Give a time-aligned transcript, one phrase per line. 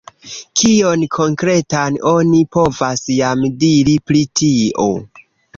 [0.61, 4.91] Kion konkretan oni povas jam diri pri tio?